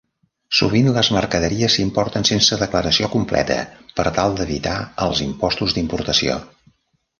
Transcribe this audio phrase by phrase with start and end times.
[0.59, 3.59] Sovint les mercaderies s'importen sense declaració completa
[4.01, 6.43] per tal d'evitar els impostos d'importació.